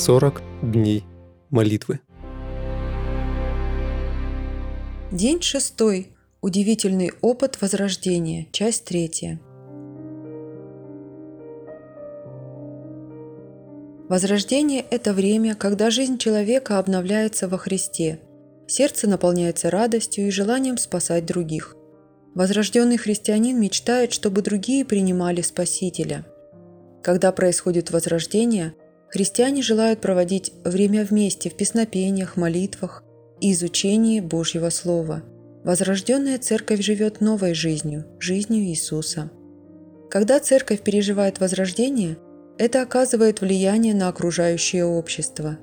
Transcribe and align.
40 0.00 0.40
дней 0.62 1.04
молитвы. 1.50 2.00
День 5.12 5.42
шестой. 5.42 6.08
Удивительный 6.40 7.12
опыт 7.20 7.60
возрождения. 7.60 8.46
Часть 8.50 8.86
третья. 8.86 9.38
Возрождение– 14.08 14.80
это 14.90 15.12
время, 15.12 15.54
когда 15.54 15.90
жизнь 15.90 16.16
человека 16.16 16.78
обновляется 16.78 17.46
во 17.46 17.58
Христе. 17.58 18.20
Сердце 18.66 19.06
наполняется 19.06 19.68
радостью 19.68 20.28
и 20.28 20.30
желанием 20.30 20.78
спасать 20.78 21.26
других. 21.26 21.76
Возрожденный 22.34 22.96
христианин 22.96 23.60
мечтает, 23.60 24.14
чтобы 24.14 24.40
другие 24.40 24.86
принимали 24.86 25.42
Спасителя. 25.42 26.24
Когда 27.02 27.32
происходит 27.32 27.90
возрождение, 27.90 28.74
христиане 29.10 29.62
желают 29.62 30.00
проводить 30.00 30.52
время 30.64 31.04
вместе 31.04 31.50
в 31.50 31.54
песнопениях, 31.54 32.36
молитвах 32.36 33.02
и 33.40 33.52
изучении 33.52 34.20
Божьего 34.20 34.70
Слова. 34.70 35.22
Возрожденная 35.64 36.38
церковь 36.38 36.80
живет 36.80 37.20
новой 37.20 37.54
жизнью, 37.54 38.06
жизнью 38.18 38.64
Иисуса. 38.64 39.30
Когда 40.10 40.40
церковь 40.40 40.80
переживает 40.82 41.38
возрождение, 41.38 42.16
это 42.58 42.82
оказывает 42.82 43.40
влияние 43.40 43.94
на 43.94 44.08
окружающее 44.08 44.84
общество. 44.84 45.58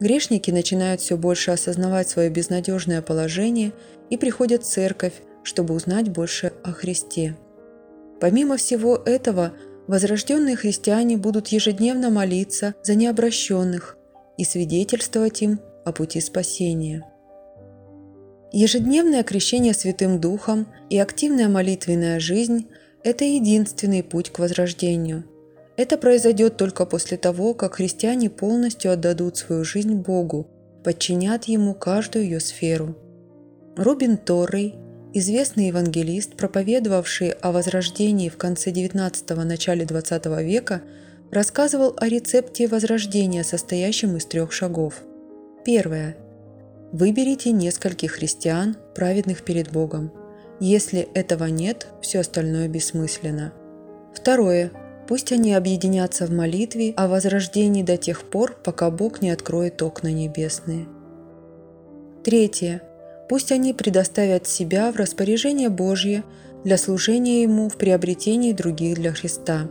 Грешники 0.00 0.50
начинают 0.50 1.00
все 1.00 1.16
больше 1.16 1.50
осознавать 1.50 2.08
свое 2.08 2.28
безнадежное 2.28 3.02
положение 3.02 3.72
и 4.10 4.16
приходят 4.16 4.64
в 4.64 4.66
церковь, 4.66 5.14
чтобы 5.44 5.74
узнать 5.74 6.08
больше 6.08 6.52
о 6.64 6.72
Христе. 6.72 7.36
Помимо 8.20 8.56
всего 8.56 8.96
этого, 8.96 9.52
возрожденные 9.92 10.56
христиане 10.56 11.18
будут 11.18 11.48
ежедневно 11.48 12.08
молиться 12.08 12.74
за 12.82 12.94
необращенных 12.94 13.98
и 14.38 14.44
свидетельствовать 14.44 15.42
им 15.42 15.60
о 15.84 15.92
пути 15.92 16.18
спасения. 16.22 17.04
Ежедневное 18.52 19.22
крещение 19.22 19.74
Святым 19.74 20.18
Духом 20.18 20.66
и 20.88 20.96
активная 20.96 21.50
молитвенная 21.50 22.20
жизнь– 22.20 22.68
это 23.04 23.26
единственный 23.26 24.02
путь 24.02 24.30
к 24.30 24.38
возрождению. 24.38 25.24
Это 25.76 25.98
произойдет 25.98 26.56
только 26.56 26.86
после 26.86 27.18
того, 27.18 27.52
как 27.52 27.74
христиане 27.74 28.30
полностью 28.30 28.92
отдадут 28.92 29.36
свою 29.36 29.62
жизнь 29.62 29.92
Богу, 29.92 30.48
подчинят 30.82 31.44
Ему 31.44 31.74
каждую 31.74 32.24
ее 32.24 32.40
сферу. 32.40 32.96
Рубин 33.76 34.16
Торрей 34.16 34.74
Известный 35.14 35.66
евангелист, 35.66 36.36
проповедовавший 36.36 37.32
о 37.32 37.52
возрождении 37.52 38.30
в 38.30 38.38
конце 38.38 38.70
XIX– 38.70 39.44
начале 39.44 39.84
XX 39.84 40.42
века, 40.42 40.80
рассказывал 41.30 41.94
о 41.98 42.08
рецепте 42.08 42.66
возрождения, 42.66 43.44
состоящем 43.44 44.16
из 44.16 44.24
трех 44.24 44.52
шагов. 44.52 45.02
Первое. 45.66 46.16
Выберите 46.92 47.52
нескольких 47.52 48.12
христиан, 48.12 48.78
праведных 48.94 49.42
перед 49.42 49.70
Богом. 49.70 50.10
Если 50.60 51.00
этого 51.12 51.44
нет, 51.44 51.88
все 52.00 52.20
остальное 52.20 52.68
бессмысленно. 52.68 53.52
Второе. 54.14 54.70
Пусть 55.08 55.30
они 55.30 55.52
объединятся 55.52 56.24
в 56.26 56.30
молитве 56.30 56.94
о 56.96 57.06
возрождении 57.06 57.82
до 57.82 57.98
тех 57.98 58.22
пор, 58.30 58.56
пока 58.64 58.90
Бог 58.90 59.20
не 59.20 59.28
откроет 59.28 59.82
окна 59.82 60.10
небесные. 60.10 60.86
Третье. 62.24 62.82
Пусть 63.32 63.50
они 63.50 63.72
предоставят 63.72 64.46
себя 64.46 64.92
в 64.92 64.96
распоряжение 64.96 65.70
Божье 65.70 66.22
для 66.64 66.76
служения 66.76 67.40
Ему 67.44 67.70
в 67.70 67.78
приобретении 67.78 68.52
других 68.52 68.96
для 68.96 69.10
Христа. 69.14 69.70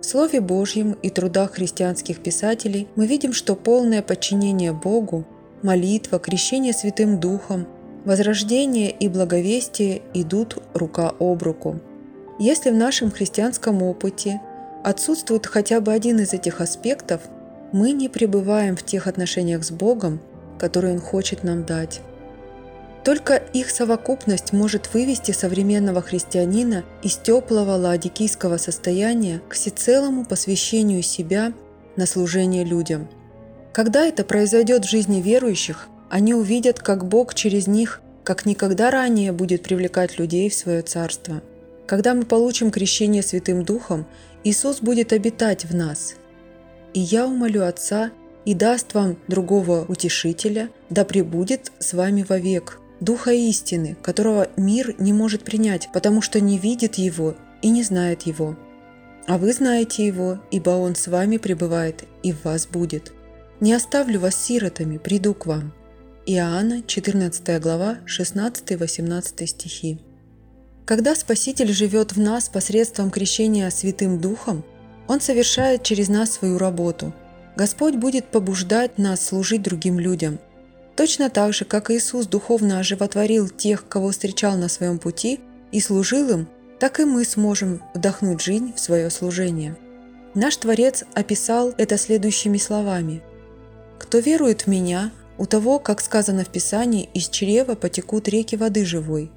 В 0.00 0.04
Слове 0.04 0.40
Божьем 0.40 0.92
и 1.02 1.10
трудах 1.10 1.54
христианских 1.54 2.20
писателей 2.22 2.86
мы 2.94 3.08
видим, 3.08 3.32
что 3.32 3.56
полное 3.56 4.02
подчинение 4.02 4.72
Богу, 4.72 5.26
молитва, 5.64 6.20
крещение 6.20 6.72
Святым 6.72 7.18
Духом, 7.18 7.66
возрождение 8.04 8.92
и 8.92 9.08
благовестие 9.08 10.02
идут 10.14 10.62
рука 10.72 11.12
об 11.18 11.42
руку. 11.42 11.80
Если 12.38 12.70
в 12.70 12.76
нашем 12.76 13.10
христианском 13.10 13.82
опыте 13.82 14.40
отсутствует 14.84 15.46
хотя 15.46 15.80
бы 15.80 15.92
один 15.92 16.20
из 16.20 16.34
этих 16.34 16.60
аспектов, 16.60 17.22
мы 17.72 17.90
не 17.90 18.08
пребываем 18.08 18.76
в 18.76 18.84
тех 18.84 19.08
отношениях 19.08 19.64
с 19.64 19.72
Богом, 19.72 20.20
которые 20.56 20.94
Он 20.94 21.00
хочет 21.00 21.42
нам 21.42 21.66
дать. 21.66 22.00
Только 23.04 23.34
их 23.34 23.70
совокупность 23.70 24.52
может 24.52 24.94
вывести 24.94 25.32
современного 25.32 26.02
христианина 26.02 26.84
из 27.02 27.16
теплого 27.16 27.72
ладикийского 27.72 28.58
состояния 28.58 29.40
к 29.48 29.54
всецелому 29.54 30.24
посвящению 30.24 31.02
себя 31.02 31.52
на 31.96 32.06
служение 32.06 32.64
людям. 32.64 33.08
Когда 33.72 34.06
это 34.06 34.24
произойдет 34.24 34.84
в 34.84 34.90
жизни 34.90 35.20
верующих, 35.20 35.88
они 36.10 36.34
увидят, 36.34 36.78
как 36.78 37.08
Бог 37.08 37.34
через 37.34 37.66
них, 37.66 38.00
как 38.22 38.46
никогда 38.46 38.90
ранее, 38.90 39.32
будет 39.32 39.62
привлекать 39.62 40.18
людей 40.18 40.48
в 40.48 40.54
свое 40.54 40.82
царство. 40.82 41.42
Когда 41.86 42.14
мы 42.14 42.24
получим 42.24 42.70
крещение 42.70 43.22
Святым 43.22 43.64
Духом, 43.64 44.06
Иисус 44.44 44.80
будет 44.80 45.12
обитать 45.12 45.64
в 45.64 45.74
нас. 45.74 46.14
«И 46.94 47.00
я 47.00 47.26
умолю 47.26 47.64
Отца, 47.64 48.12
и 48.44 48.54
даст 48.54 48.94
вам 48.94 49.16
другого 49.28 49.84
утешителя, 49.88 50.68
да 50.90 51.04
пребудет 51.04 51.72
с 51.78 51.92
вами 51.92 52.24
вовек, 52.28 52.80
Духа 53.02 53.32
истины, 53.32 53.96
которого 54.00 54.48
мир 54.56 54.94
не 55.00 55.12
может 55.12 55.42
принять, 55.42 55.88
потому 55.92 56.22
что 56.22 56.40
не 56.40 56.56
видит 56.56 56.94
Его 56.94 57.34
и 57.60 57.68
не 57.68 57.82
знает 57.82 58.22
Его. 58.22 58.56
А 59.26 59.38
вы 59.38 59.52
знаете 59.52 60.06
Его, 60.06 60.38
ибо 60.52 60.70
Он 60.70 60.94
с 60.94 61.08
вами 61.08 61.38
пребывает 61.38 62.04
и 62.22 62.32
в 62.32 62.44
вас 62.44 62.68
будет. 62.68 63.12
Не 63.58 63.72
оставлю 63.72 64.20
вас 64.20 64.36
сиротами, 64.36 64.98
приду 64.98 65.34
к 65.34 65.46
вам». 65.46 65.74
Иоанна, 66.26 66.84
14 66.84 67.60
глава, 67.60 67.98
16-18 68.06 69.46
стихи. 69.48 69.98
Когда 70.84 71.16
Спаситель 71.16 71.72
живет 71.72 72.12
в 72.12 72.20
нас 72.20 72.48
посредством 72.48 73.10
крещения 73.10 73.68
Святым 73.70 74.20
Духом, 74.20 74.64
Он 75.08 75.20
совершает 75.20 75.82
через 75.82 76.08
нас 76.08 76.30
свою 76.30 76.56
работу. 76.56 77.12
Господь 77.56 77.96
будет 77.96 78.26
побуждать 78.26 78.96
нас 78.96 79.26
служить 79.26 79.62
другим 79.62 79.98
людям– 79.98 80.38
Точно 80.96 81.30
так 81.30 81.54
же, 81.54 81.64
как 81.64 81.90
Иисус 81.90 82.26
духовно 82.26 82.78
оживотворил 82.78 83.48
тех, 83.48 83.88
кого 83.88 84.10
встречал 84.10 84.56
на 84.56 84.68
своем 84.68 84.98
пути, 84.98 85.40
и 85.70 85.80
служил 85.80 86.28
им, 86.28 86.48
так 86.78 87.00
и 87.00 87.04
мы 87.04 87.24
сможем 87.24 87.82
вдохнуть 87.94 88.42
жизнь 88.42 88.74
в 88.74 88.80
свое 88.80 89.08
служение. 89.08 89.76
Наш 90.34 90.56
Творец 90.56 91.04
описал 91.14 91.72
это 91.78 91.96
следующими 91.96 92.58
словами. 92.58 93.22
«Кто 93.98 94.18
верует 94.18 94.62
в 94.62 94.66
Меня, 94.66 95.12
у 95.38 95.46
того, 95.46 95.78
как 95.78 96.00
сказано 96.00 96.44
в 96.44 96.48
Писании, 96.48 97.08
из 97.14 97.28
чрева 97.28 97.74
потекут 97.74 98.28
реки 98.28 98.56
воды 98.56 98.84
живой. 98.84 99.30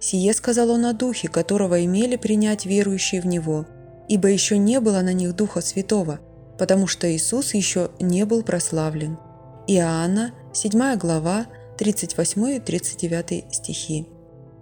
Сие 0.00 0.32
сказал 0.32 0.70
он 0.70 0.86
о 0.86 0.92
Духе, 0.92 1.28
которого 1.28 1.84
имели 1.84 2.16
принять 2.16 2.66
верующие 2.66 3.20
в 3.20 3.26
Него, 3.26 3.66
ибо 4.08 4.28
еще 4.28 4.58
не 4.58 4.80
было 4.80 5.00
на 5.02 5.12
них 5.12 5.36
Духа 5.36 5.60
Святого, 5.60 6.20
потому 6.58 6.86
что 6.86 7.10
Иисус 7.10 7.54
еще 7.54 7.90
не 8.00 8.24
был 8.24 8.42
прославлен». 8.42 9.18
Иоанна, 9.66 10.32
7 10.54 10.98
глава, 10.98 11.46
38 11.78 12.56
и 12.56 12.60
39 12.60 13.54
стихи. 13.54 14.06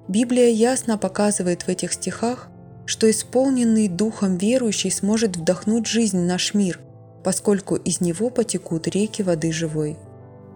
Библия 0.07 0.49
ясно 0.49 0.97
показывает 0.97 1.63
в 1.63 1.69
этих 1.69 1.93
стихах, 1.93 2.49
что 2.87 3.11
исполненный 3.11 3.89
Духом 3.89 4.37
верующий 4.37 4.93
сможет 4.93 5.37
вдохнуть 5.37 5.87
жизнь 5.87 6.19
в 6.19 6.25
наш 6.25 6.55
мир, 6.55 6.79
поскольку 7.25 7.75
из 7.75 8.01
него 8.01 8.31
потекут 8.31 8.87
реки 8.87 9.23
воды 9.23 9.51
живой. 9.51 9.97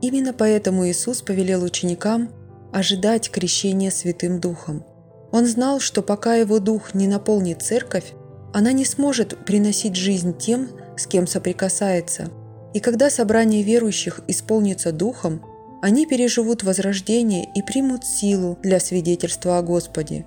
Именно 0.00 0.34
поэтому 0.34 0.86
Иисус 0.86 1.20
повелел 1.20 1.64
ученикам 1.64 2.30
ожидать 2.72 3.28
крещения 3.30 3.90
Святым 3.90 4.38
Духом. 4.38 4.84
Он 5.32 5.46
знал, 5.46 5.80
что 5.80 6.02
пока 6.02 6.36
Его 6.36 6.60
Дух 6.60 6.94
не 6.94 7.08
наполнит 7.08 7.60
церковь, 7.60 8.12
она 8.52 8.70
не 8.70 8.84
сможет 8.84 9.36
приносить 9.44 9.96
жизнь 9.96 10.36
тем, 10.38 10.68
с 10.96 11.08
кем 11.08 11.26
соприкасается– 11.26 12.30
и 12.74 12.80
когда 12.80 13.08
собрание 13.08 13.62
верующих 13.62 14.20
исполнится 14.28 14.92
духом, 14.92 15.40
они 15.80 16.06
переживут 16.06 16.64
возрождение 16.64 17.48
и 17.54 17.62
примут 17.62 18.04
силу 18.04 18.58
для 18.62 18.80
свидетельства 18.80 19.58
о 19.58 19.62
Господе. 19.62 20.26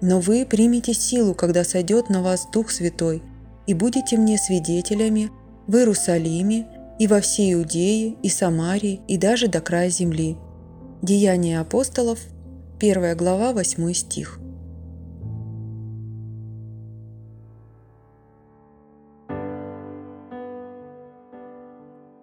Но 0.00 0.20
вы 0.20 0.44
примете 0.44 0.92
силу, 0.92 1.34
когда 1.34 1.64
сойдет 1.64 2.08
на 2.10 2.22
вас 2.22 2.48
Дух 2.52 2.70
Святой, 2.70 3.22
и 3.66 3.74
будете 3.74 4.16
мне 4.16 4.36
свидетелями 4.36 5.30
в 5.66 5.76
Иерусалиме 5.76 6.66
и 6.98 7.06
во 7.06 7.20
всей 7.20 7.54
Иудее 7.54 8.16
и 8.22 8.28
Самарии 8.28 9.00
и 9.06 9.16
даже 9.16 9.46
до 9.48 9.60
края 9.60 9.90
земли. 9.90 10.36
Деяния 11.02 11.60
апостолов, 11.60 12.18
1 12.80 13.16
глава, 13.16 13.52
8 13.52 13.92
стих. 13.92 14.40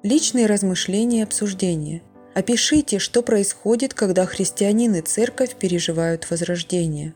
Личные 0.05 0.45
размышления 0.45 1.21
и 1.21 1.23
обсуждения. 1.23 2.03
Опишите, 2.35 2.99
что 2.99 3.23
происходит, 3.23 3.95
когда 3.95 4.27
христианин 4.27 4.93
и 4.93 5.01
церковь 5.01 5.55
переживают 5.55 6.29
возрождение. 6.29 7.15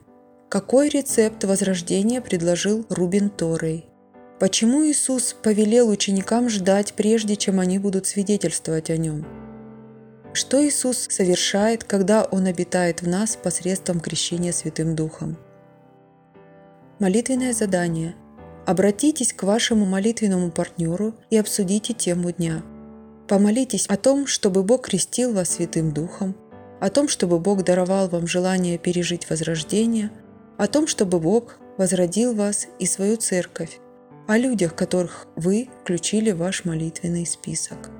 Какой 0.49 0.89
рецепт 0.89 1.43
возрождения 1.43 2.19
предложил 2.19 2.87
Рубин 2.89 3.29
Торрей? 3.29 3.85
Почему 4.39 4.83
Иисус 4.87 5.35
повелел 5.39 5.87
ученикам 5.87 6.49
ждать, 6.49 6.93
прежде 6.93 7.35
чем 7.35 7.59
они 7.59 7.77
будут 7.77 8.07
свидетельствовать 8.07 8.89
о 8.89 8.97
Нем? 8.97 9.23
Что 10.33 10.67
Иисус 10.67 11.05
совершает, 11.11 11.83
когда 11.83 12.23
Он 12.23 12.47
обитает 12.47 13.03
в 13.03 13.07
нас 13.07 13.35
посредством 13.35 13.99
крещения 13.99 14.51
Святым 14.51 14.95
Духом? 14.95 15.37
Молитвенное 16.97 17.53
задание. 17.53 18.15
Обратитесь 18.65 19.31
к 19.31 19.43
вашему 19.43 19.85
молитвенному 19.85 20.49
партнеру 20.49 21.13
и 21.29 21.37
обсудите 21.37 21.93
тему 21.93 22.31
дня. 22.31 22.63
Помолитесь 23.29 23.85
о 23.85 23.95
том, 23.95 24.25
чтобы 24.25 24.63
Бог 24.63 24.87
крестил 24.87 25.35
вас 25.35 25.51
Святым 25.51 25.91
Духом, 25.91 26.35
о 26.79 26.89
том, 26.89 27.07
чтобы 27.07 27.37
Бог 27.37 27.63
даровал 27.63 28.09
вам 28.09 28.25
желание 28.25 28.79
пережить 28.79 29.29
возрождение, 29.29 30.09
о 30.57 30.65
том, 30.65 30.87
чтобы 30.87 31.19
Бог 31.19 31.59
возродил 31.77 32.33
вас 32.33 32.65
и 32.79 32.87
свою 32.87 33.17
церковь, 33.17 33.77
о 34.27 34.35
людях, 34.35 34.75
которых 34.75 35.27
вы 35.35 35.69
включили 35.83 36.31
в 36.31 36.37
ваш 36.37 36.65
молитвенный 36.65 37.27
список. 37.27 37.91